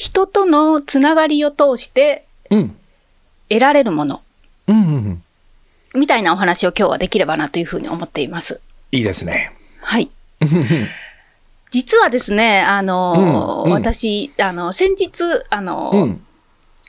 [0.00, 2.76] 人とのつながりを通してうん。
[3.50, 4.22] 得られるもの、
[4.66, 6.00] うんうんうん。
[6.00, 8.62] みたいなお話を今日はできればなというふうに思っています。
[8.92, 9.52] いいですね。
[9.82, 10.10] はい。
[11.70, 16.26] 実はですね、あの、うんうん私、あの、先日、あの、うん。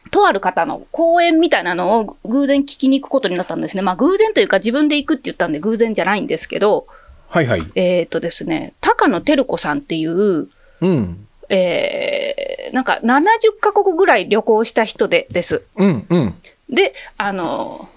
[0.10, 3.82] とある方の講演みたいなのを偶然聞きに行くことになったんですね。
[3.82, 6.88] まあ偶然というか自分で行くって言ったんで偶然じゃないんですけど、
[7.28, 7.64] はいはい。
[7.76, 10.48] えっ、とですね、高野照子さんっていう、
[10.82, 11.28] うん。
[11.54, 13.20] えー、なんか70
[13.60, 15.64] カ国ぐらい旅行した人でです。
[15.76, 16.36] うんうん。
[16.70, 17.90] で、あの、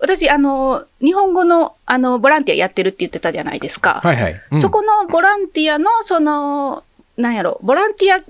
[0.00, 4.00] 私、あの、日本語の、あの、ボランティアやってるって言ってたじゃないですか。
[4.02, 4.40] はいはい。
[4.52, 6.84] うんそこのボランティアの、その、
[7.16, 8.22] なんやろ、ボランティア、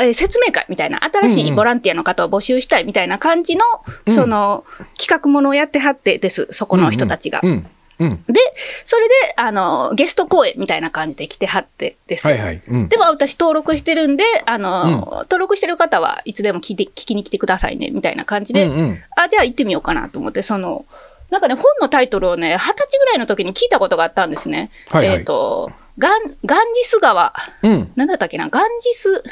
[0.00, 3.64] えー説明会みたいな、新しうんうんいボランティアの方を募集したいみたいな感じの、
[4.06, 4.64] うんその、
[4.96, 7.40] 企画ものをやってはってです、そこの人たちが。
[7.42, 7.50] うん。
[7.50, 7.66] うん。
[7.98, 8.40] で、
[8.84, 12.28] それで、あの、ゲスト講演みたいな感じで来てはってです。
[12.28, 12.62] はいはい。
[12.68, 12.88] うん。
[12.88, 18.98] でも私登録してるんで、あの、登録してる方はいつでも聞いて聞きに来てくださいね、みたいな感じで、うんうん。
[19.16, 20.84] あ、じゃあ行ってみようかなと思って、その、
[21.30, 24.70] なんかね、本のタイトルをね、二十歳ぐらいの時に聞いたことがあったんですね。
[24.88, 27.92] はいはいえっ、と、ガン、ガンジス川、うん。
[27.96, 29.22] なんだったっけな、ガンジス、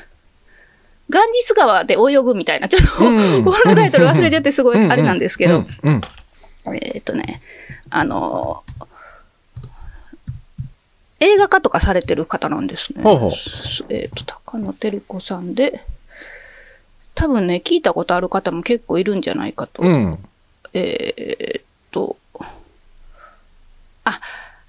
[1.08, 6.00] ガンジス川で泳ぐみたいな、ちょっと、うん 本のタイトル忘れちゃってすごいあれなんですけど、うん。
[6.66, 6.76] うん。
[6.76, 7.41] えっ、とね、
[7.90, 8.62] あの
[11.20, 13.02] 映画化とかされてる方なんですね。
[13.02, 13.32] ほうほう
[13.88, 15.82] えっ、と、高野照子さんで、
[17.14, 19.82] 多分ね、聞いたことある方も結構いるんじゃないかと。
[19.82, 20.18] うん。
[20.74, 22.16] えーっと、
[24.04, 24.20] あ、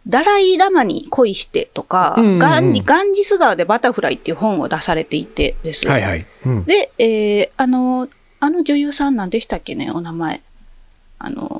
[0.07, 5.85] ダライ・ラマに恋してとか、うんうんうんガンジガンジス川でバタフライっていう本を出されていてです。
[5.87, 6.25] はいはい。
[6.45, 6.63] うん。
[6.63, 8.07] で、えーあの、
[8.39, 10.41] あの女優さんなんでしたっけね、お名前。
[11.19, 11.56] あの、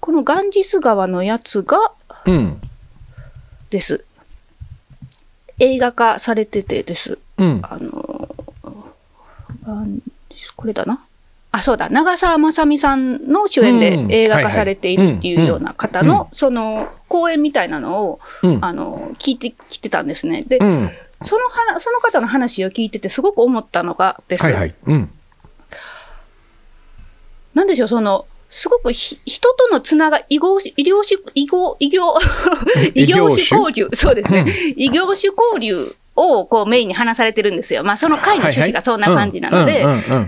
[0.00, 1.92] このガンジス川のやつが
[2.24, 2.60] うん。
[3.70, 4.04] です。
[5.58, 7.18] 映画化されててです。
[7.38, 7.60] うん。
[7.62, 8.28] あの、
[10.56, 11.04] これだな。
[11.52, 11.90] あ、そうだ。
[11.90, 18.64] 長澤まさみさんの主演うんで映画化されているっていうような方の、その、講演みたいなのを、うん。
[18.64, 20.42] あの、聞いてきてたんですね。
[20.42, 20.90] で、うん。
[21.22, 24.44] その話、その方の話を聞いててすごく思ったのがです。
[24.44, 24.74] はいはい。
[24.86, 25.10] うん。
[27.54, 32.14] なんでしょう、その、すごくひ人とのつなが、異業種、異業種、異業、異業、
[32.94, 33.42] 異業種？
[33.42, 34.44] 交流、そうですね。
[34.76, 37.84] 異業種交流をこうメインに話されてるんですよ。
[37.84, 39.86] まあその会の趣旨がそんな感じなので、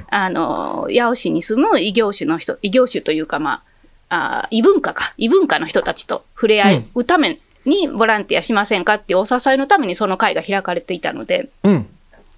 [0.08, 3.64] あの、八尾市に住む異業種の人、異業種というかま
[4.08, 11.86] あ、あ異文化か、異文化の人たちと触れ合うためにボランティアしませんかっていうお支えのためにその会が開かれていたので、うん。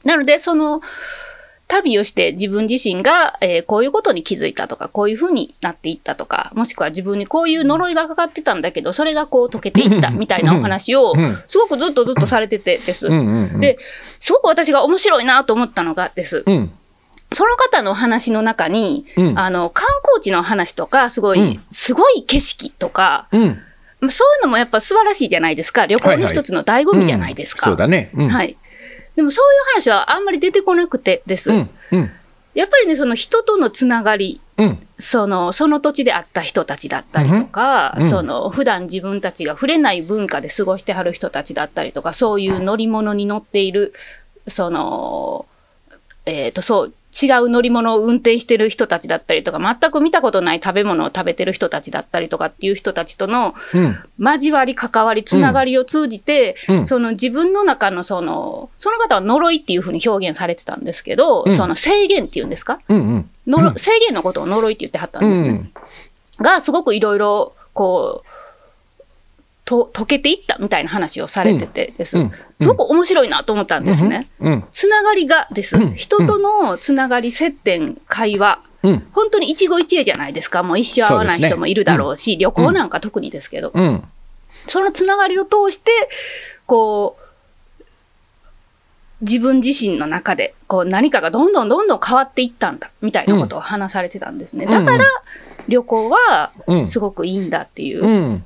[0.05, 0.81] なので、その、
[1.75, 13.09] 旅をして自分自身が、えーこういうことに気づいたとか、こういうふうになっていったとか、もしくは自分にこういう呪いがかかってたんだけど、それがこう解けていったみたいなお話をうん、すごくずっとずっとされててです。
[13.61, 13.79] で、
[14.21, 16.45] すごく私が面白いなと思ったのがです。
[16.47, 16.71] うん。
[17.33, 23.59] その方のお話の中に、うんあの、観光地の話とか、すごい、うんすごい景色とか、うん。
[24.01, 25.87] まあそういうのもやっぱ素晴らしいじゃないですか。
[25.87, 27.63] 旅行の一つの醍醐味じゃないですか。
[27.65, 28.11] そうだね。
[28.15, 28.29] うん。
[28.29, 28.57] はい。
[29.17, 31.53] でもそういう話はあんまり出てこなくてです。
[31.53, 31.71] うん。
[31.93, 32.11] うん。
[32.55, 34.87] やっぱりね、その人とのつながり、うん。
[34.97, 43.93] その、その土地で会った人たちだったりとか、うんうんその、普段自分たちが触れない文化で過ごしてはる人たちだったりとか、そういう乗り物に乗っている、
[44.47, 45.47] その、
[46.27, 53.99] えっ、と、そう、違う乗り物を運転してる人たちだったりとか、全く見たことない食べ物を食べてる人たちだったりとかっていう人たちとのうん。
[54.19, 62.81] 交わり、関わり、つながりを通じて、うんその自分の中のその、その方は呪いっていうふうに表現されてたんですけど、うんその制限っていうんですか？
[62.89, 63.29] うん。
[63.47, 63.75] うん。
[63.77, 65.49] 制限のことを呪いって言ってはったんですね。
[65.49, 66.45] うん。
[66.45, 68.29] が、すごくいろいろ、こう、
[69.65, 72.19] と、解けていったみたいな話をされててです。
[72.19, 74.31] うんすごく面白いなと思ったんですね。
[74.41, 74.65] うん。
[74.71, 75.95] つながりがですうん。
[75.95, 78.61] 人とのつながり、接点、会話。
[78.83, 79.07] うん。
[79.13, 80.63] 本当に一期一会じゃないですか。
[80.63, 83.73] もう一生会わない人もいるだろうし、旅行なんか特にですけど。
[83.75, 84.05] うん。
[84.69, 85.91] そのつながりを通して、
[86.67, 87.25] こう、
[89.21, 94.67] 自分自身の中で、こう何かがどんどんどんどん変わっていったんだ、みたいなことを話されてたんですね。
[94.67, 95.05] だから、
[95.69, 96.89] 旅行はうん。
[96.89, 98.43] すごくいいんだっていう。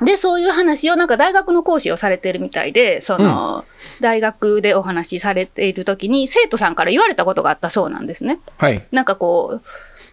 [0.00, 0.06] うん。
[0.06, 3.64] で、そういう話をなんか大学の講師をされてるみたいで、その、
[4.00, 8.40] 大学でお話しされている時に生徒さんから言われたことがあったそうなんですね。
[8.58, 8.84] はい。
[8.92, 9.66] なんかこう、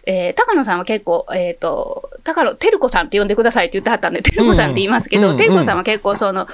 [0.06, 6.48] えー高野さんは結構、えっ、と、高野、照子さんって呼んでくださいって言ってはったんで、照子さんって言いますけど、うん照子さんは結構その、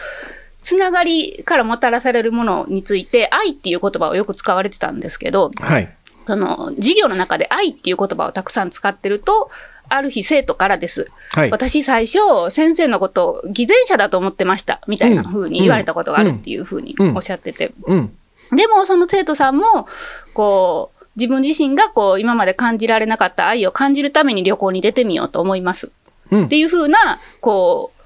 [0.61, 5.95] つながりからもたらされるものについて、愛っていう言葉をよく使われてたんですけど、はい。
[6.27, 9.51] その、授業の中で愛っていう言葉をたくさん使ってると、
[9.89, 11.11] ある日生徒からです。
[11.31, 11.51] はい。
[11.51, 12.19] 私最初、
[12.51, 17.73] 先生のことを偽善者だと思ってました、みたいな風に言われたことがあるっていう風にうんおっしゃってて。
[17.87, 18.17] うん。
[18.57, 19.87] でも、その生徒さんも、
[20.33, 25.91] こう、自分自身がこう、今まで感じられなかった愛を感じるために旅行に出てみようと思います。
[26.31, 28.03] うんっていう風な、こう、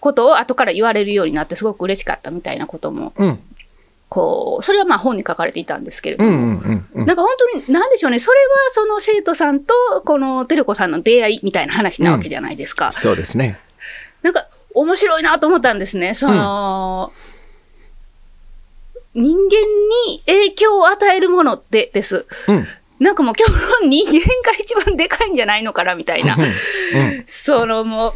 [0.00, 3.38] ことを後から言われるようになってすごく嬉しかったみたいなことも、うん。
[4.12, 6.36] こう、それはまあ本に書かれていたんですけれども、うん。
[6.36, 6.88] うん。
[6.96, 7.06] うん。
[7.06, 9.72] なんか本当に、なんでしょうね、それはその生徒さんと
[10.04, 12.92] このテレコさんの出会いみたいな話なわけじゃないですか。
[12.92, 13.58] そうですね。
[14.20, 16.12] なんか面白いなと思ったんですね。
[16.12, 17.10] その、
[19.14, 19.40] 人間
[20.06, 22.26] に影響を与えるものってです。
[22.48, 22.68] うん。
[23.00, 26.36] なんかもう今日の人間が一番でかいんじゃないのかなみたいな。
[26.36, 27.24] うん。
[27.26, 28.12] そのも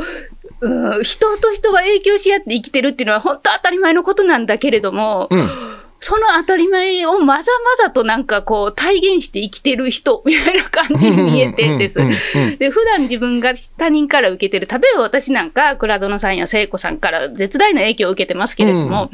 [0.60, 5.75] う、うん、人と人が影響し合って生きてるっていうのは本当当たり前のことなんだけれども、うん。
[6.00, 12.00] その当たり前をまざまざとなんかこう体現して生きてる人 みたいな感じに見えてです。
[12.00, 12.12] うん。
[12.34, 12.56] うん。
[12.58, 19.10] で、普段自分が他人から受けてる、例えば私なんか、倉園さんや聖子さんから絶大な影響を受けてますけれども、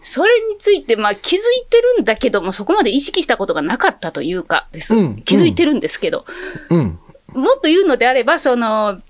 [0.00, 4.94] それについて、まあ気づいてるんだけども、そこまで意識したことがなかったというかです。
[4.94, 6.24] うん気づいてるんですけど、
[6.70, 6.98] うん。
[7.34, 9.00] もっと言うのであれば、その、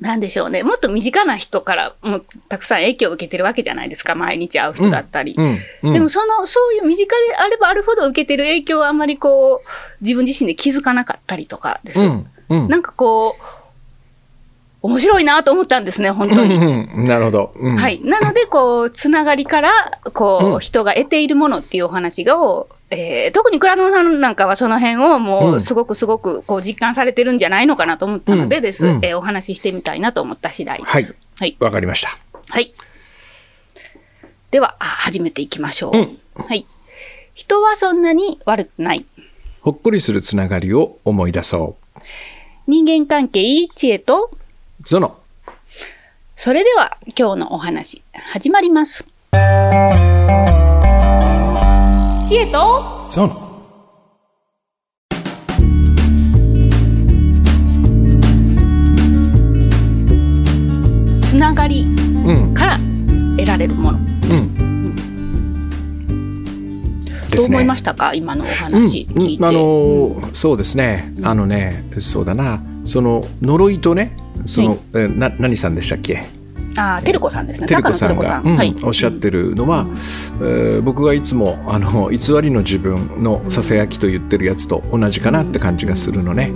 [0.00, 5.34] なんでしょうね、もっと身近な人からもたくさん影響を受けてるわけじゃないですか、毎日会う人だったり。
[5.36, 5.58] うん。
[5.82, 5.92] うん。
[5.94, 9.68] でもその、そういう身近であればあるほど受けてる影響はあんまりこう、
[10.00, 12.00] 自分自身で気づかなかったりとかです。
[12.00, 12.26] うん。
[12.48, 12.68] うん。
[12.68, 13.42] なんかこう、
[14.82, 16.56] 面白いなと思ったんですね、本当に。
[16.56, 17.04] うん。
[17.06, 17.52] なるほど。
[17.56, 18.02] うんはい。
[18.04, 19.70] なので、こう、つながりから、
[20.12, 30.90] こう、うん人が得ているものっていうお話を、えー特に倉野さんなんかはその辺をもうすごくすごく、こう、実感されてるんじゃないのかなと思ったのでです、うんうんえーお話ししてみたいなと思った次第です。
[30.90, 31.04] はい。
[31.38, 31.56] はい。
[31.60, 32.16] わかりました。
[32.48, 32.72] はい。
[34.50, 35.98] では、あ始めていきましょう。
[35.98, 36.66] うんはい。
[37.34, 39.04] 人はそんなに悪くない。
[39.60, 41.76] ほっこりするつながりを思い出そ
[42.66, 43.44] 人間関係、
[43.74, 44.36] 知恵と、う。
[44.82, 45.18] ゾノ。
[46.36, 49.04] それでは今日のお話始まります。
[52.34, 52.50] 知恵と
[53.06, 53.32] ゾノ。
[61.22, 62.52] つながりうん。
[62.52, 62.78] から
[63.36, 63.98] 得られるもの。
[63.98, 64.54] うん。
[67.30, 69.38] どう思いましたか、今のお話うん聞いて。
[69.38, 76.24] うんあのーそうですね、あのね、そうだな、その呪いとね、その、はいえーな何さんでしたっけ、
[76.76, 77.66] あー、てるこさんですね。
[77.66, 78.44] てるこさんが、てるこさん。
[78.44, 79.96] うんおっしゃってるのは、うん
[80.40, 86.52] えー僕がいつもあの偽りの自分のささやきと言ってるやつと同じかなって感じがするのね。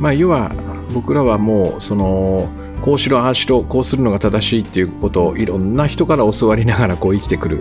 [0.00, 0.52] まあ、要は
[0.94, 2.48] 僕らはもうその
[2.82, 7.60] こうしろああしろこうするのが正しいっていうことをいろんな人から教わりながらこう生きてくる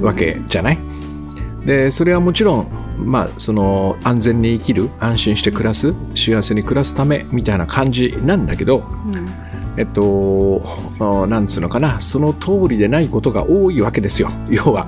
[0.00, 0.78] わけじゃない？
[1.66, 2.66] でそれはもちろん、
[2.98, 9.28] まあ、その安全に生きる安心して暮らす幸せに暮らすためみたいな感じなんだけど、うん
[9.80, 10.60] えっと、
[10.98, 12.02] あなんつうのかな。
[12.02, 14.30] その通りでないことが多いわけですよ。
[14.50, 14.86] 要は。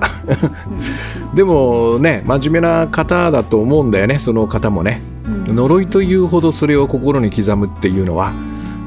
[1.33, 4.19] でもね真面目な方だと思うんだよね。
[4.19, 5.01] その方もね。
[5.47, 5.55] うん。
[5.55, 8.33] 呪いというほどそれを心に刻むっていうのは、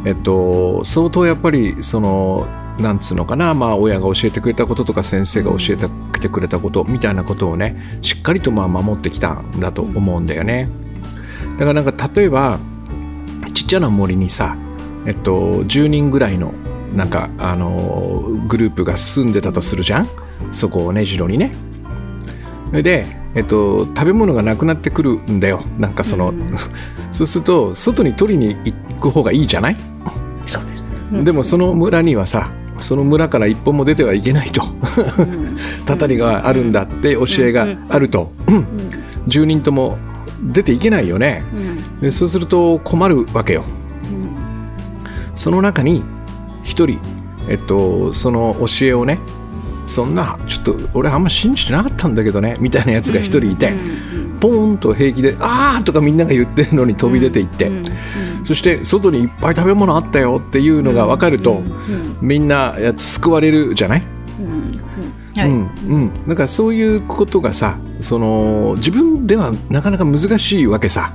[0.05, 2.47] えっと、相当やっぱりその
[2.79, 10.69] なんつうのかな、まあ、親が教えてくれたこととか先生が教えてくれたことみたいなことをねしっかりとまあ守ってきたんだと思うんだよね。
[11.59, 12.61] だからなんか例えば
[13.53, 14.57] ちっちゃな森にさ、
[15.07, 16.53] えっと、10人ぐらいの
[16.95, 20.09] なんかあのグループが住んでたとするじゃん？
[20.53, 21.55] そこをね城にね。
[22.71, 25.63] それで、えっと、食べ物がなくなってくるんだよ。
[25.79, 26.57] なんかその、うん。
[27.13, 29.77] そうすると外に取りに行く方がいいじゃない、
[30.47, 30.89] そうですね。
[31.13, 34.63] うんでもその村にはさその村から一歩も出てはいけないと。
[35.19, 35.57] うん。
[35.87, 38.33] たたりがあるんだって教えがあると。
[38.49, 38.67] うん。
[39.29, 39.99] 住人とも
[40.53, 41.43] 出ていけないよね。
[41.55, 42.01] うん。
[42.01, 43.65] でそうすると困るわけよ
[45.37, 46.03] その中に
[46.65, 46.99] 一人、
[47.49, 49.21] えっと、その教えをね
[49.87, 57.71] そんなちょっと俺あんま信じてなかったんだけどねみたいなやつが一人いて、うんポーンと平気で「あー」とかみんなが言ってるのに飛び出ていって、
[58.45, 61.63] そして外にいっぱい食べ物あったよっていうのが分かると、
[62.21, 64.05] みんなやつ救われるじゃない、
[64.39, 65.41] うんうん。
[65.41, 65.49] はい。
[65.49, 71.13] うんうん、だからそういうことがさその自分ではなかなか難しいわけさ、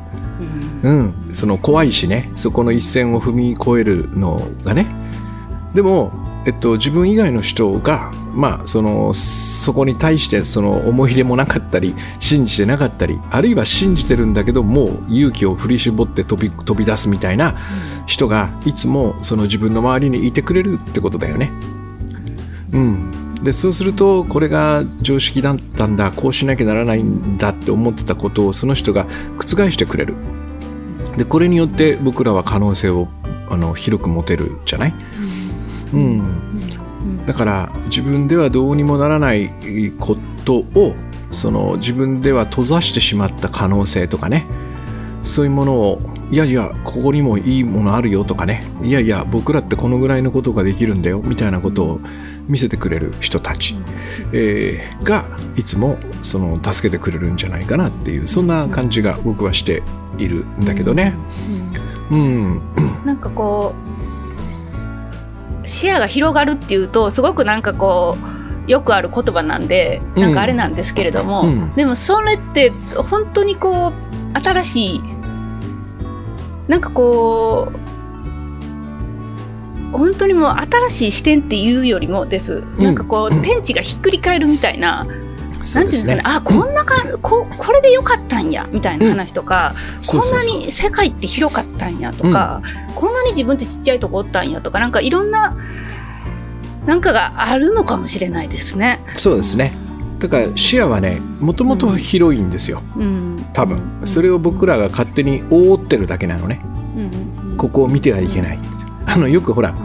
[0.84, 4.88] うん、その怖いしねそこの一線を踏み越えるのがね
[5.74, 6.12] でも、
[6.46, 17.58] えっと、自分以外の人が、まあ、そのそこに対してその思い入れもなかったり信じてなかったりあるいは信じてるんだけどもう勇気を振り絞って飛び飛び出すみたいな
[18.06, 21.52] 人がいつもその自分の周りにいてくれるってことだよね。
[22.74, 29.08] うん、でそうするとこれが常識だったんだこうしなきゃならないんだって思ってたことをその人が
[29.38, 30.16] 覆してくれる。
[31.18, 33.08] でこれによって僕らは可能性を
[33.50, 34.94] あの広く持てるじゃない、
[35.94, 39.52] うん、だから自分ではどうにもならない
[40.00, 40.16] こ
[40.46, 40.96] とを
[41.32, 44.46] その自分では閉ざしてしまった可能性とかね。
[45.24, 46.02] そういうものを
[46.32, 48.64] いやいやここにもいいものあるよとかね。
[48.84, 52.00] いやいや僕らってこのぐらいのことができるんだよみたいなことを
[52.52, 53.78] 見せてくれる人たち、
[54.34, 55.24] えー、が
[55.56, 59.82] いつもその助けてくれるんじゃないかなっていうそんな感じが僕はして
[60.18, 61.16] いるんだけどね。
[62.12, 62.62] うん、
[63.06, 63.74] なんかこ
[65.64, 68.18] う視野が広がるっていうとすごくなんかこ
[68.68, 72.72] うよくある言葉なんでなんかあれなんですけれども、うん、でもそれって
[73.10, 73.94] 本当にこ
[74.36, 75.02] う新しい
[76.68, 77.81] なんかこう
[79.92, 85.06] 本当にもう新しい視点っていうよりもです、うん、なんかこう天地がひっくり返るみたいな。
[85.06, 89.76] なんていうんですかね、あこんなかここれでよかったんやみたいな話とか、
[90.08, 95.56] こんなに世界って広かったんやとか、うん、こんなに自分ってちっちゃいとこおったんやとかなんかいろんな
[96.88, 99.02] なんかがあるのかもしれないですね。
[99.18, 99.78] そうですね。
[100.18, 104.02] だから視野はねもともと広いんですよ、うん、多分。
[104.06, 106.60] それを僕らが勝手に覆ってるだけなのね、
[106.96, 108.60] うん、ここを見てはいけない
[109.14, 109.76] あのよくほら、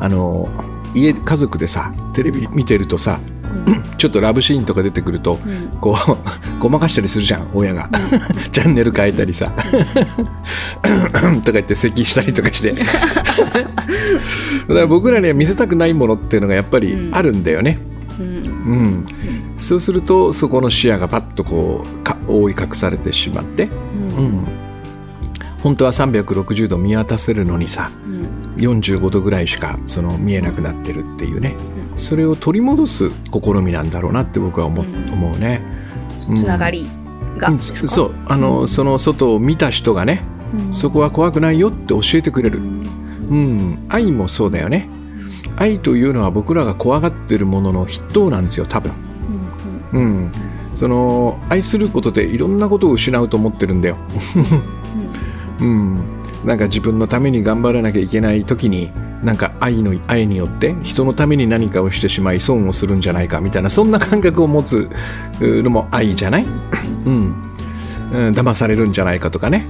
[0.00, 0.48] あの
[0.94, 3.20] 家家族でさテレビ見てるとさ、
[3.98, 5.38] ちょっとラブシーンとか出てくると、
[5.80, 6.16] こう
[6.58, 7.88] ごまかしたりするじゃん親が、
[8.52, 9.52] チャンネル変えたりさ。
[10.80, 12.72] とか言って咳したりとかして。
[12.72, 12.86] だか
[14.68, 17.78] ら僕らには見せたくないものっていうのがやっぱりあるんだよね、
[18.18, 19.06] うん、
[19.58, 23.68] そうするとそこの視野がパッとこうか覆い隠されてしまって、
[24.16, 24.44] うん。
[25.62, 28.11] 本当は360度見渡せるのにさ、うん、
[28.68, 31.54] 45度ぐらいしかその見えなくなってるっていうね、
[31.92, 35.60] うん、それを取り戻す試みなんだろうなって僕は思,、う思うね。
[36.20, 36.88] つながり
[37.38, 38.14] が、うん、そう。
[38.26, 40.22] あの、その外を見た人がね、
[40.70, 44.88] そこは怖くないよって教えてくれる、うん、愛もそうだよね。
[45.56, 48.92] 愛というのは僕らが怖がってるものの筆頭なんですよ多分。
[49.92, 50.32] うん、
[50.74, 53.96] その愛することでいろんなことを失うと思ってるんだよ。
[55.60, 56.00] うん、
[56.44, 58.90] なんか自分のために頑張らなきゃいけない時に
[59.22, 64.90] なんか愛の愛によって人のために何かをしてしまい損をするんじゃないかみたいなそんな感覚を持つ
[65.40, 67.52] のも愛じゃない、うん、
[68.12, 69.66] うん、騙されるんじゃないかとかね、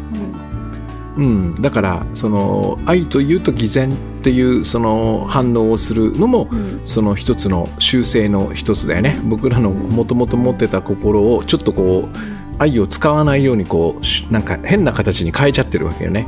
[1.16, 9.20] うん、だからその愛というと偽善っていうその反応をするのも、うん、その一つの修正の一つだよね。
[9.24, 12.16] 僕らのもともと持ってた心をちょっとこう
[12.58, 16.26] 愛を使わないようにこうなんか変な形に変えちゃってるわけよね。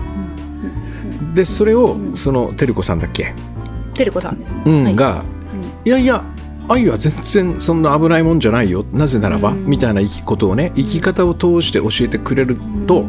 [1.35, 3.35] でそれをその照子さんだっけ？
[3.95, 5.25] 照子さんです、ね、うん、が、
[5.85, 6.25] いやいや
[6.69, 8.85] 愛は全然そんな危ないもんじゃないよ。
[8.93, 13.05] なぜならば、みたいな生きことをね生き方を通して教えてくれると、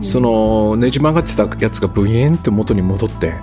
[0.00, 3.34] そのねじ曲がってたやつがブイーンって元に戻って、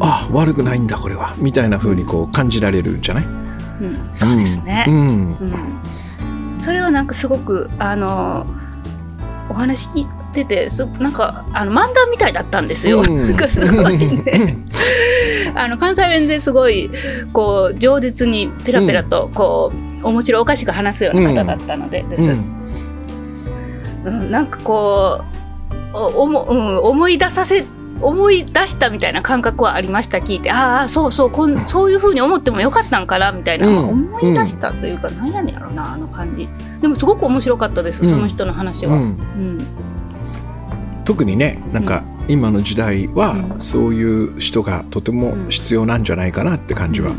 [0.00, 5.36] あ悪くないんだこれはみたいなふうにこう感じられるんじゃない、うん、そうですね、うん。
[6.60, 8.46] それはなんかすごくあの
[9.48, 9.88] お話
[10.36, 13.00] 聞いててすなんかあの漫談みたいだったんですよ。
[13.00, 14.58] うん、 すごいね。
[15.54, 16.90] あの関西弁ですごい
[17.32, 22.22] こう饒舌にペラペラとこう、うん、面白おかしく話すような方だったのでです。
[24.04, 25.22] うん、なんかこ
[25.94, 27.64] うおも、うん、思い出させ
[28.02, 30.18] 思い出したみたいな感覚はありました。
[30.18, 36.48] 聞いてああそうそうこん そういうふうに思ってもよかったんかなみたいな、うん、思い出したというか、うん、何やねんやろなあの感じ。
[36.82, 38.98] でもすごく面白かったです、うん、その人の話は、
[41.06, 47.12] 特にねなんか今の時代はそういう人がとても必要なんじゃないかなって感じは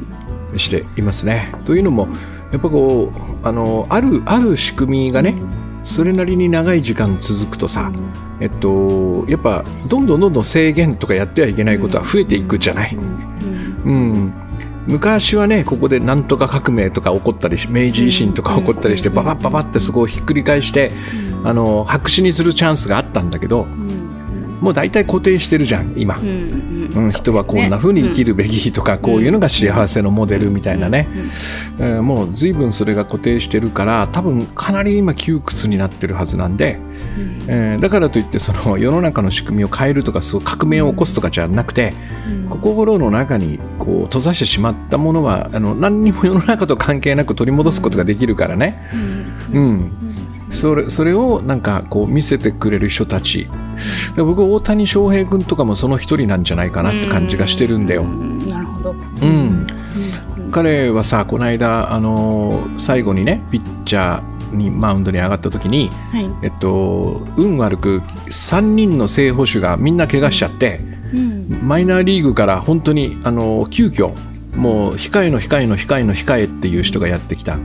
[0.58, 1.52] していますね。
[1.66, 2.08] というのも
[2.52, 5.36] やっぱこうあのあるある仕組みがね、
[5.84, 7.92] それなりに長い時間続くとさ、
[8.40, 12.96] えっと、やっぱどんどんどんどん制限とかやってはいけないことは増えていくじゃない。
[12.96, 14.34] うん、
[14.86, 20.92] 昔はねここでなんとか革命とか起こったり明治維新とか起こったりしてババッババッってそこをひっくり返して
[21.44, 23.06] あの白紙にするチャンスがあっ
[23.38, 23.66] だけど
[24.62, 31.08] もう大体固定してるじゃん今、うん、うん、人はこんな風に生きるべきとか、こういうのが幸せのモデルみたいなね、
[31.80, 41.94] うん、もう随分それが固定してるから多分かなり今窮屈になってるはずなんで、うん、えー、だからといってその世の中の仕組みを変えるとかそう革命を起こすとかじゃなくて、
[42.50, 48.82] 心の中にこう閉ざしてしまったものはあの何にも世の中と関係なく取り戻すことができるからね。
[49.54, 50.07] うん
[50.50, 53.48] それそれをなんかこう見せてくれる人たち。
[54.16, 58.04] 僕大谷翔平君とかもその一人なんじゃないかなって感じがしてるんだよ。
[58.04, 59.68] なるほど、うん、
[60.52, 66.30] 彼はさこの間あの最後にねピッチャーにマウンドに上がった時に、はい。
[66.44, 70.80] えっと、運悪く3人の正捕手がみんな怪我しちゃって
[71.14, 71.60] うん。
[71.64, 74.14] マイナーリーグから本当にあの急遽
[74.56, 77.58] もう控えの控えの控えの控えっていう人がやってきた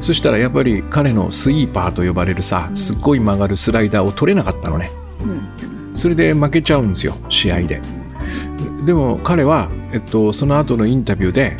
[0.00, 4.90] そしたらやっぱり彼のスイーパーと呼ばれるさすっごい曲がるスライダーを取れなかったのね。
[5.22, 5.96] うん。
[5.96, 7.80] それで負けちゃうんですよ試合で。
[8.84, 11.56] でも彼は、えっと、その後のインタビューで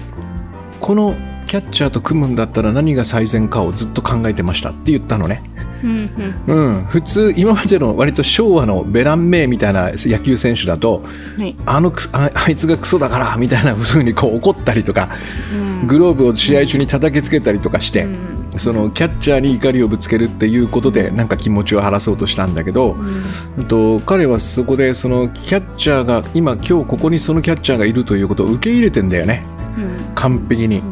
[0.81, 1.15] この
[1.55, 5.41] キャッチャーと組むんだったら何が最善かをずっと考えてましたって言ったのね。
[5.85, 6.73] うんうん。
[6.75, 11.05] うん、普通今までの割と昭和のベランメイみたいな野球選手だと
[11.39, 11.55] はい。
[11.65, 15.11] あのくああいつがクソだからみたいな風にこう怒ったりとか
[15.53, 15.87] うん。
[15.87, 18.59] グローブを試合中に叩きつけたりとかして、うん。
[18.59, 23.25] そのキャッチャーに怒りをぶつけるっていうことでなんか気持ちを晴らそうとしたんだけど、うん。
[23.59, 29.47] うんと彼はそこでそのキャッチャーが今今日ここにそのキャッチャーがいるということを受け入れてんだよね。
[29.79, 29.81] う
[30.11, 30.15] ん。
[30.17, 30.83] 完璧に。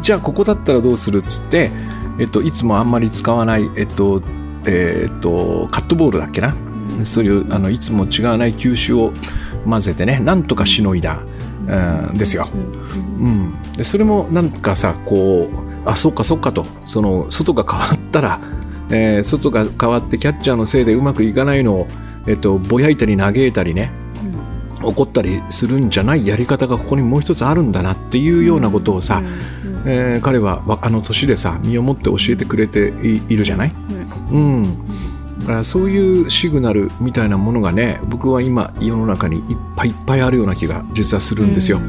[0.00, 1.70] じゃあここだったらどうするっつって、
[2.18, 4.22] えっと、いつもあんまり使わない、えっと
[4.66, 6.54] えっと、カットボールだっけな？
[7.04, 9.12] そういうあのいつも違わない球種を
[9.64, 11.22] 混ぜてねなんとかしのいだ、
[11.66, 12.48] うん、ですよ。
[12.52, 12.56] う
[13.28, 16.66] ん、でそれもなんかさこうあそっかそっかと。
[16.84, 18.40] その外が変わったら、
[18.90, 21.88] えー外が変わってキャッチャーのせいでうまくいかないのを、
[22.26, 23.92] えっと、ぼやいたり嘆いたりね
[24.82, 29.22] 怒ったりするんじゃないやり方がここにもう一つあるんだなっていうようなことをさ、
[29.84, 33.72] えー彼はわあの年でさ身をもって教えてくれていいるじゃない、
[34.30, 35.19] うん、だから
[35.64, 41.80] そういうシグナルみたいなものがね僕は今世の中にいっぱいいっぱいあるような気が実はするんですよ。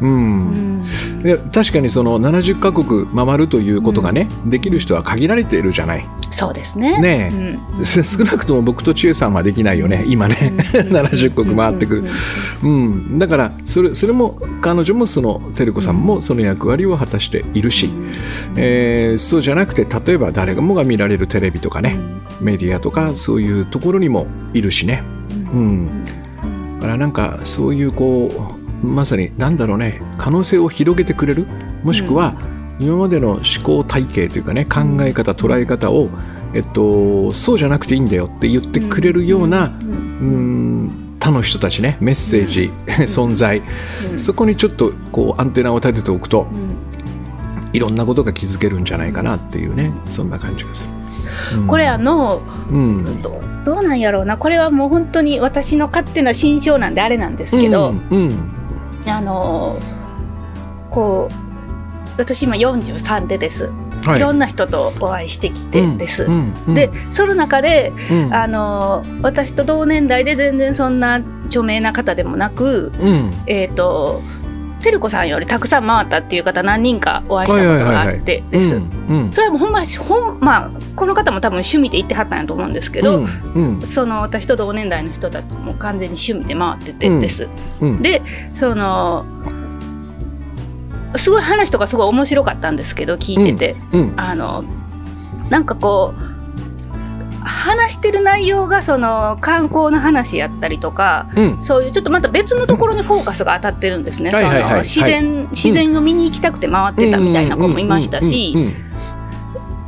[0.00, 0.84] うん。
[1.24, 6.06] いや確かにその70カ国回るということがね、できる人は限られているじゃない。
[6.30, 6.98] そうですね。
[6.98, 7.84] ねうん。
[7.84, 10.04] 少なくとも僕と千恵さんはできないよね。
[10.06, 12.04] 今ね、 70国回ってくる。
[12.62, 17.90] うん、だからそれそれも彼女もその照子さんもその役割を果たしているし、
[18.56, 21.98] えーそうじゃなくて例えば誰もが見られるテレビとかね、
[22.40, 25.02] メディアとかそういうところにもいるしね、
[25.52, 26.04] うん、
[26.76, 28.30] だからなんかそういうこ
[28.82, 30.00] うまさに何だろうね。
[30.18, 31.46] 可能性を広げてくれる？
[31.82, 32.34] もしくは
[32.78, 36.10] 今までの思考体系というかね考え方捉え方を、
[36.52, 41.16] えっと、そうじゃなくていいんだよって言ってくれるような、うん。
[41.18, 41.96] 他の人たちね。
[42.00, 42.70] メッセージ、
[43.08, 43.62] 存在。
[44.16, 46.46] そこにちょっとこうアンテナを立てておくと
[47.76, 50.84] いろんなことが気づけるんじゃないかなっていうねそんな感じがす
[51.52, 51.60] る。
[51.60, 51.66] うん。
[51.66, 53.20] これあのうん。
[53.20, 54.38] どどうなんやろうな。
[54.38, 58.32] これはもう本当に私の勝手な心象なんであれなんですけど、うん
[59.04, 59.10] うん。
[59.10, 59.78] あの
[60.90, 61.34] こう
[62.16, 63.70] 私今43でです、、
[64.06, 64.20] はい。
[64.20, 66.24] ろんな人とお会いしてきてです。
[66.24, 66.74] うんうん。
[66.74, 68.34] でその中で、うん。
[68.34, 71.16] あの私と同年代で全然そんな
[71.48, 73.34] 著名な方でもなく、うん。
[73.46, 74.22] えっ、と
[74.82, 78.80] 照子さんよりたくさん回ったっていう方何人かお会いしたことがあってです。
[79.32, 83.26] それはもうほんまほんまあこの方も多分趣味で行ってはったんやと思うんですけど、うん。
[83.54, 83.82] うん。
[83.82, 87.48] その私と同年代の人たちも完全に趣味で回っててです。
[87.80, 88.02] うん。
[88.02, 88.22] で
[88.54, 89.24] その
[91.16, 94.14] すごい話とかすごい面白かったんですけど聞いてて、うん。
[94.16, 94.64] あの
[95.50, 96.35] なんかこう
[97.46, 101.62] 話してる内容がその観光の話やったりとかうん。
[101.62, 104.30] そういうちょっとまた別のところにフォーカスが当たってるんですね。
[104.30, 108.54] その自然、自然を見に行きたくて回ってたみたいな子もいましたし、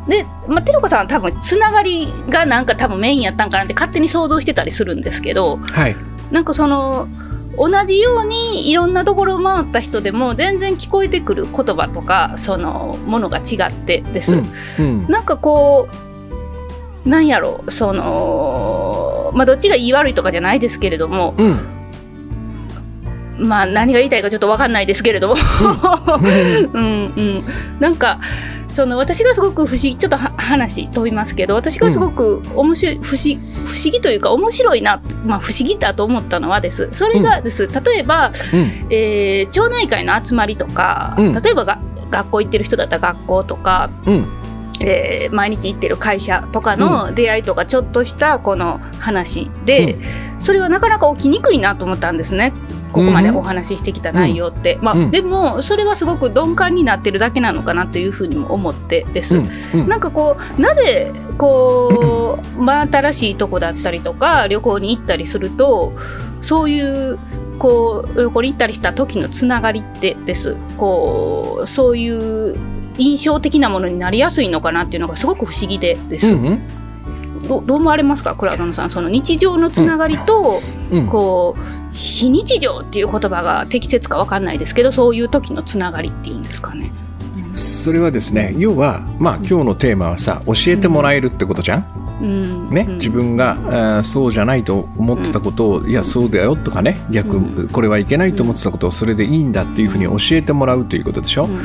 [0.09, 5.97] で、まあ、てるこさんは多分つながりがなんか多分メインやったんかなって勝手に想像してたりするんですけどはい。
[6.31, 7.09] なんかその
[7.57, 14.37] 同じようにいろんなところを回った人でも全然聞こえてくる言葉とかそのものが違ってです。
[14.37, 14.49] うん。
[14.79, 15.07] うん。
[15.09, 16.08] なんかこう
[17.09, 21.79] なんやろそのまあどっちがいい悪いとかじゃないですけれどもうん。
[23.39, 25.37] まあ何が言いたいかちょっと分かんないですけれども。
[26.75, 27.07] うん。
[27.07, 27.45] うん
[27.79, 28.21] なんか
[28.71, 33.35] その私がすごく不思議ちょっとは話飛びますけど私がすごく面白い、不思
[33.67, 36.89] 不思議というか面白いな、まあ、不思議だと思ったのはです。
[36.93, 38.87] それがです、例えば、うん。
[38.91, 41.33] えー町内会の集まりとか、うん。
[41.33, 41.79] 例えばが
[42.11, 44.27] 学校行ってる人だったら学校とかうん
[44.81, 49.97] えー毎日行ってる会社とかの出会いとかちょっとしたこの話で、
[50.39, 52.53] それはなかなか起きにくいなと思ったんですね。
[52.93, 55.11] ここまでお話ししてきた内容って、まあうん。
[55.11, 59.51] でもそれはすごく鈍感になってるだけなのかなというふうにも思ってです、うん。
[59.75, 59.89] うん。
[59.89, 65.93] なんかこうなぜこう真新しいとこだったりとか旅行に行ったりすると
[66.41, 67.19] そういう
[67.59, 70.57] こう旅行に行ったりした時のつながりってです。
[70.79, 72.57] こうそういう
[72.99, 76.33] 印象的なものになりやすいのかなっていうのがすごく不思議でです。
[76.33, 77.49] うんうん。
[77.49, 78.35] どどう思われますか？
[78.35, 81.07] 倉野さんその日常のつながりと、うん。
[81.07, 86.93] こう非日常っていう言葉が適切かわかんないですけどそういう時のつながりっていうんですかね。
[87.55, 92.08] それはですね要はまあ今日のテーマはさ教えてもらえるってことじゃん？
[92.21, 92.99] ね、うん。
[92.99, 97.69] 自分が、そうじゃないと思ってたことを、いやそうだよとかね逆、うん。
[97.69, 101.61] これはいけないと思ってたことをそれでいいんだっていうふうに教えてもらうということでしょ、うん。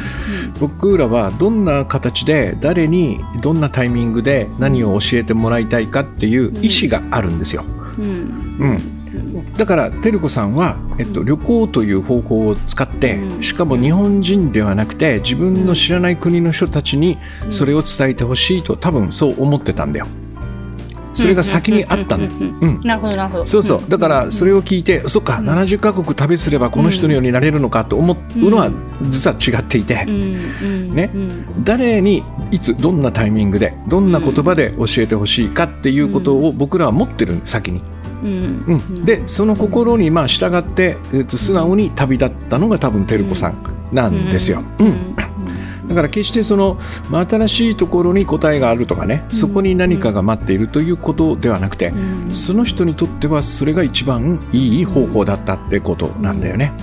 [0.59, 7.63] 僕らはどんな形で誰にどんなタイミングで何を教えてもらいたいかっていう意思があるんですよ。
[7.97, 8.77] うん。
[9.13, 13.43] うん、だから照子さんは、えっと、旅行という方法を使ってうん。
[13.43, 17.17] しかも日本人ではなくて自分の知らない国の人たちに
[17.49, 20.07] それを伝えてほしいと多分そう思ってたんだよ。
[21.13, 23.45] それが先にあったんなるほどなるほど。
[23.45, 23.89] そうそう。
[23.89, 28.71] だからそれを聞いて、そっかうん70カ国旅すればこの人のようになれるのかと思うのは
[29.09, 37.81] 実は違っていて、ねうん誰にいつどんなタイミングでどんな言葉で教えてほしいかっていうことを僕らは持ってる先に。
[38.23, 38.63] うん。
[38.67, 43.55] うん、でその心にまあ従って、えっと、素直に旅立ったのが多分照子さん
[43.91, 44.63] なんですよ。
[44.79, 45.15] うん
[45.87, 49.35] だから決してその、まあ、新しいところに答えがあるとかね、うん。
[49.35, 52.33] そこに何かが待っているということではなくて、うん。
[52.33, 56.73] その人にとってはそれが一番いい方法だったってことなんだよね。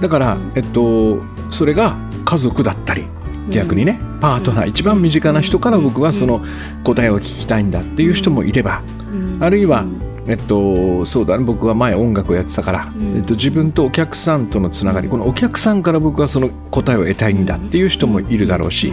[0.00, 3.06] だから、えっと、それが家族だったり
[3.50, 6.44] 逆にねパートナー一番身近な人から僕はその
[6.84, 9.38] 答えを聞きたいんだっていう人もいればうん。
[9.42, 9.84] あるいは
[10.28, 11.44] えっと、そうだね。
[11.44, 13.16] 僕は前音楽をやってたから、うん。
[13.16, 15.08] えっと、自分とお客さんとのつながり。
[15.08, 18.92] このお客さんから僕はその答えを得たいんだっていう人もいるだろうし。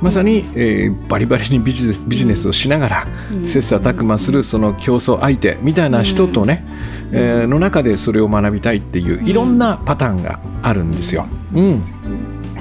[0.00, 3.46] まさに、えーバリバリにビジネスビジネスをしながらうん。
[3.46, 6.64] 切磋琢磨するその競争相手みたいな人とね、
[7.12, 11.26] えーの中でそれを学びたいっていういろんなパターンがあるんですよ。
[11.52, 11.82] うん。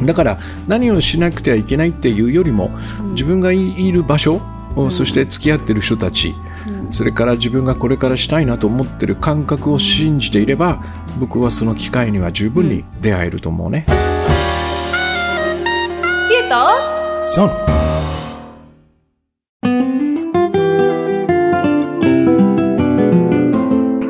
[0.06, 2.72] だから何をしなくてはいけないっていうよりも
[3.14, 4.42] 自分がいる場所
[4.76, 4.92] うん。
[4.92, 6.55] そして付き合ってる人たちうん
[6.92, 10.84] それから自分がこれからしたいなと思ってる感覚を信じていれば
[11.20, 13.86] 僕はその機会には十分に出会えると思うね。
[16.28, 16.56] 知恵と
[17.24, 17.50] そう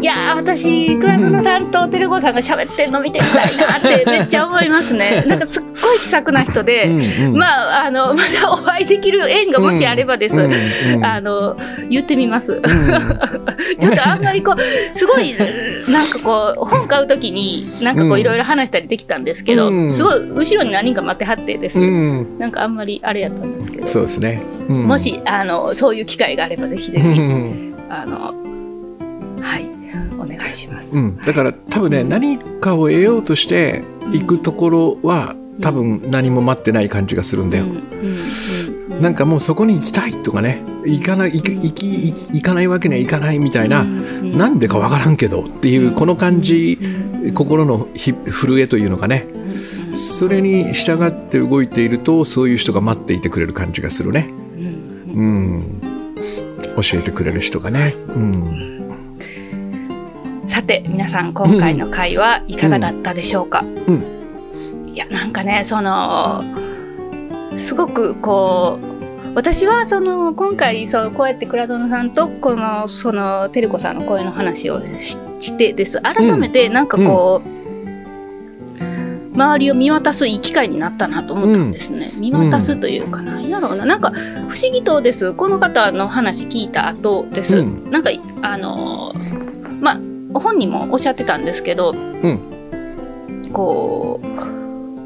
[0.02, 5.24] いやー私倉園さんと照子さんが喋ってんの見てみたいなってめっちゃ思いますね。
[5.28, 7.38] なんかすっごい気さくな人で、うんうん。
[7.38, 10.54] まああのまたお会いできる縁がもしあればです、うん
[10.96, 11.06] うん。
[11.06, 11.58] あの
[11.90, 12.54] 言ってみます。
[12.54, 12.60] うん。
[13.80, 15.34] ちょっとあんまりこうすごい
[15.88, 18.20] なんかこう本買うときになんかこううん。
[18.20, 19.94] いろいろ話したりできたんですけど、うん。
[19.94, 22.38] すごい後ろに何人か待ってはってです、うん。
[22.40, 24.42] なんかあんまりあれやったんですけど、そうですね。
[24.70, 24.88] うん。
[24.88, 27.76] もしあのそういう機会があればぜひぜうひ、ん。
[27.90, 28.34] あの
[29.42, 29.76] はい
[30.18, 30.98] お願いします。
[30.98, 37.66] うん、だから多分ね何かを得ようとして行くところは多分何も待ってない感じがするんだよ。
[37.66, 37.72] うん。
[37.72, 38.96] うん。
[38.96, 39.02] うん。
[39.02, 40.64] なんかもうそこに行きたいとかね。
[40.86, 44.32] 行かない行き行かないわけにはいかないみたいな、うん。
[44.38, 46.80] なんでかわからんけどっていうこの感じ、
[47.24, 47.34] うん。
[47.34, 49.28] 心のひ震えというのかね。
[49.30, 49.46] うん
[49.96, 54.30] それに従って動いているとそういう人が待っていてくれる感じがするね。
[54.58, 55.16] うん。
[55.16, 55.82] うん、
[56.82, 57.96] 教えてくれる人がね。
[58.10, 58.90] うん。
[60.48, 64.15] さて皆さん今回の回はいかがだったでしょうか、うん
[64.96, 66.44] いやなんかねその
[67.58, 76.02] すごくこう私はその今回そのこうやって倉園さんとこのその照子さんの声の話をししてです。
[76.02, 77.50] 改めてなんかこう、
[79.34, 83.86] 周りを見渡すいい機会になったなと思ったんですね、見渡すというかなんやろうな。
[83.86, 84.12] なんか
[84.48, 85.34] 不思議とです。
[85.34, 87.92] この方の話聞いた後です、うん。
[87.92, 89.14] なんかあの
[89.82, 90.00] ま
[90.34, 91.94] あ本人もおっしゃってたんですけど、
[93.52, 94.28] こう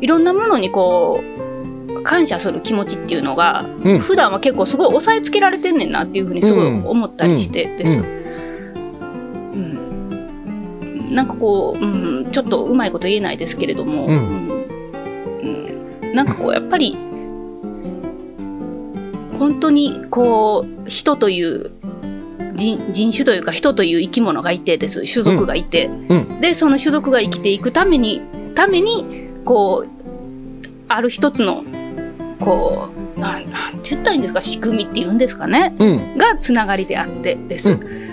[0.02, 4.00] いろんなものにこう感謝する気持ちっていうのが、うん。
[4.00, 7.92] 普段は結構すごい抑えつけられてんねんなっていうふうにすごい思ったりしてです。
[7.92, 8.00] うん。
[9.54, 11.12] うん。
[11.14, 14.50] なんかこう、うん、ちょっとうまいこと言えないですけれども、うん。
[16.14, 16.98] なんかこうやっぱり
[19.38, 21.72] 本当にこう人という
[22.56, 25.04] 人人種というか人という生き物がいてです。
[25.12, 26.42] 種族がいて、うん。
[26.42, 28.22] でその種族が生きていくために
[28.56, 29.90] ためにこう
[30.88, 31.64] ある一つの
[32.40, 35.76] こうなんなんて言ったらいいんですか仕組みっていうんですかね。
[35.80, 37.72] うん、がつながりであってです。
[37.72, 38.10] うん。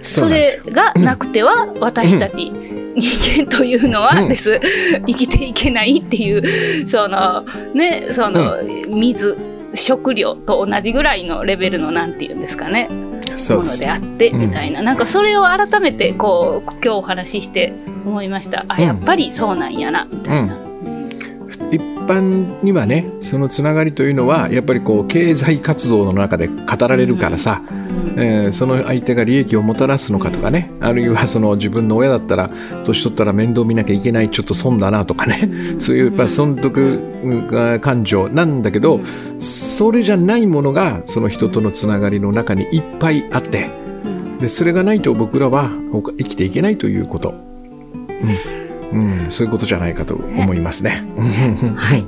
[0.00, 2.52] それがなくては私たち
[2.96, 4.60] 人間というのはです、
[5.06, 7.42] 生きていけないっていうその
[7.74, 9.36] ねその、水
[9.72, 12.88] 食料と同じぐらいのレベルのなんていうんですかね
[13.50, 17.72] ものであってうんみたいな、なんかそれを改めてこう今日お話しして
[18.04, 18.64] 思いました。
[18.68, 20.63] あうんやっぱりそうなんやなみたいな。
[22.04, 27.62] 一般にはねそのつながりというのはやっぱりこう経済活動の中で語られるからさ、
[28.18, 32.50] えー、その相手が利益をもたらすのかとかねあるいはその自分の親だったら
[32.84, 39.00] 年取ったら面倒見なきゃいけないちょっと損だなとかねそういうやっぱ損得感情なんだけど
[39.38, 43.70] それじゃないものがその人とのつながりの中にいっぱいあって
[44.42, 45.70] でそれがないと僕らは
[46.18, 47.30] 生きていけないということ。
[47.30, 47.32] う
[48.60, 48.63] ん
[48.94, 51.04] うん、そういうことじゃないかと思いますね。
[51.76, 52.04] はい。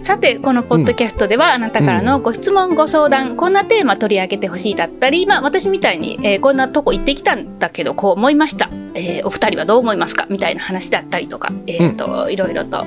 [0.00, 10.26] さてこのポッドキャストでは、あなたからのご質問、ご相談こんなテーマ取り上げてほしいだったり、まあ、私みたいに、えー、こんなとこ行ってきたんだけどこう思いました、えー、お二人はどう思いますか？
[10.30, 12.86] みたいな話だったりとか、えーと、うん、いろいろと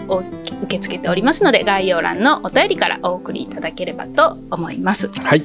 [0.64, 5.10] 受け付けておりますので概要欄のお便りからお送りいただければと思います。
[5.10, 5.44] はい、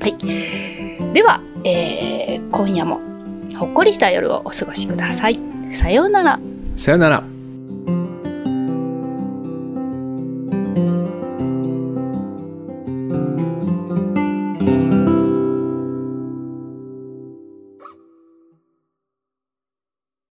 [0.00, 3.00] はい、では、えー、今夜も
[3.58, 5.51] ほっこりした夜をお過ごしください。
[5.72, 6.38] さようなら。
[6.76, 7.31] さようなら。